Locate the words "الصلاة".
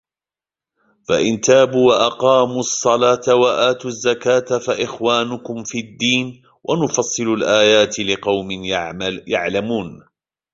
2.59-3.35